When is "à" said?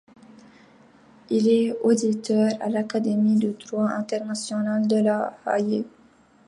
2.59-2.69